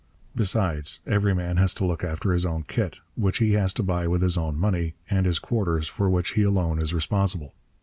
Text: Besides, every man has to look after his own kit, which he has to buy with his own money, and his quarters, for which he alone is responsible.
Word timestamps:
Besides, 0.35 0.99
every 1.05 1.35
man 1.35 1.57
has 1.57 1.75
to 1.75 1.85
look 1.85 2.03
after 2.03 2.33
his 2.33 2.43
own 2.43 2.63
kit, 2.63 2.97
which 3.13 3.37
he 3.37 3.51
has 3.51 3.71
to 3.73 3.83
buy 3.83 4.07
with 4.07 4.23
his 4.23 4.35
own 4.35 4.57
money, 4.57 4.95
and 5.11 5.27
his 5.27 5.37
quarters, 5.37 5.87
for 5.87 6.09
which 6.09 6.31
he 6.31 6.41
alone 6.41 6.81
is 6.81 6.91
responsible. 6.91 7.53